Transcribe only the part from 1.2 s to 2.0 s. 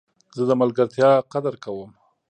قدر کوم.